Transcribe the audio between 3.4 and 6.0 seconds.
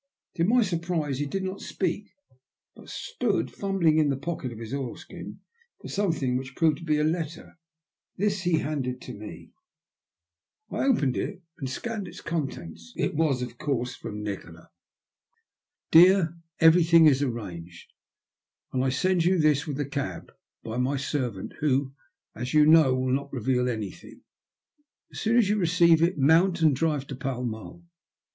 fumbling in the pocket of his oilskin for